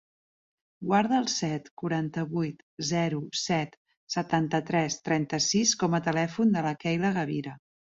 [0.91, 3.79] Guarda el set, quaranta-vuit, zero, set,
[4.17, 7.61] setanta-tres, trenta-sis com a telèfon de la Keyla Gavira.